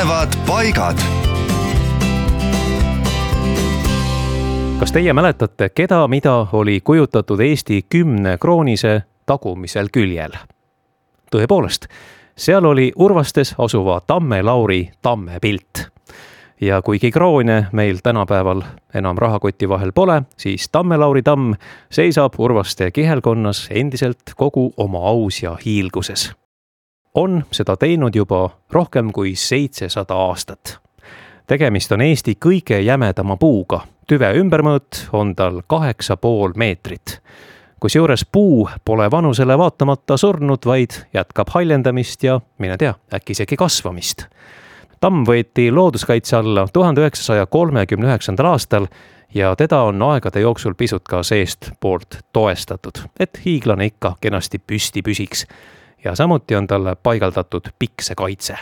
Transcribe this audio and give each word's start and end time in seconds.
põnevad 0.00 0.32
paigad. 0.46 0.96
kas 4.80 4.92
teie 4.92 5.12
mäletate, 5.12 5.68
keda, 5.68 6.08
mida 6.08 6.46
oli 6.52 6.80
kujutatud 6.80 7.40
Eesti 7.40 7.82
kümnekroonise 7.88 9.02
tagumisel 9.26 9.92
küljel? 9.92 10.32
tõepoolest, 11.28 11.90
seal 12.32 12.64
oli 12.64 12.92
Urvastes 12.96 13.52
asuva 13.58 14.00
Tamme 14.00 14.42
Lauri 14.42 14.88
tamme 15.02 15.36
pilt 15.40 15.84
ja 16.60 16.80
kuigi 16.82 17.10
kroone 17.10 17.66
meil 17.72 18.00
tänapäeval 18.02 18.62
enam 18.94 19.18
rahakoti 19.18 19.68
vahel 19.68 19.92
pole, 19.92 20.22
siis 20.36 20.68
Tamme-Lauri 20.72 21.22
tamm 21.22 21.54
seisab 21.92 22.40
Urvaste 22.40 22.90
kihelkonnas 22.90 23.66
endiselt 23.70 24.32
kogu 24.36 24.72
oma 24.76 25.08
aus 25.12 25.42
ja 25.42 25.58
hiilguses. 25.64 26.30
On 27.14 27.44
seda 27.52 27.76
teinud 27.76 28.16
juba 28.16 28.50
rohkem 28.72 29.12
kui 29.12 29.34
seitsesada 29.34 30.14
aastat. 30.14 30.78
tegemist 31.46 31.92
on 31.92 32.00
Eesti 32.00 32.36
kõige 32.46 32.80
jämedama 32.80 33.36
puuga, 33.36 33.80
tüve 34.06 34.32
ümbermõõt 34.38 35.08
on 35.12 35.34
tal 35.36 35.62
kaheksa 35.66 36.16
pool 36.16 36.52
meetrit 36.56 37.20
kusjuures 37.80 38.26
puu 38.32 38.68
pole 38.84 39.10
vanusele 39.10 39.58
vaatamata 39.58 40.16
surnud, 40.16 40.66
vaid 40.66 40.90
jätkab 41.14 41.48
haljendamist 41.48 42.22
ja 42.22 42.40
mine 42.58 42.76
tea, 42.76 42.94
äkki 43.14 43.32
isegi 43.32 43.56
kasvamist 43.56 44.26
tamm 45.00 45.24
võeti 45.24 45.70
looduskaitse 45.72 46.36
alla 46.36 46.66
tuhande 46.72 47.00
üheksasaja 47.00 47.46
kolmekümne 47.46 48.10
üheksandal 48.10 48.52
aastal 48.52 48.86
ja 49.34 49.54
teda 49.56 49.82
on 49.88 50.02
aegade 50.02 50.40
jooksul 50.44 50.74
pisut 50.74 51.06
ka 51.08 51.22
seestpoolt 51.22 52.18
toestatud, 52.32 53.04
et 53.20 53.40
hiiglane 53.44 53.90
ikka 53.90 54.16
kenasti 54.20 54.58
püsti 54.58 55.02
püsiks. 55.02 55.46
Ja 56.04 56.14
samuti 56.14 56.56
on 56.56 56.66
talle 56.66 56.96
paigaldatud 56.96 57.68
piksekaitse. 57.78 58.56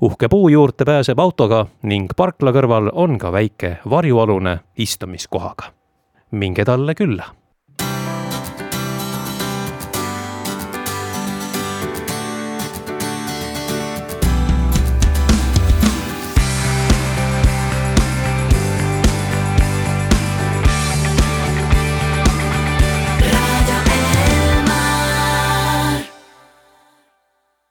uhke 0.00 0.28
puu 0.28 0.48
juurde 0.48 0.84
pääseb 0.84 1.18
autoga 1.18 1.66
ning 1.82 2.10
parkla 2.16 2.52
kõrval 2.52 2.90
on 2.92 3.18
ka 3.18 3.32
väike 3.32 3.76
varjualune 3.90 4.60
istumiskohaga. 4.76 5.72
minge 6.30 6.64
talle 6.64 6.94
külla 6.94 7.39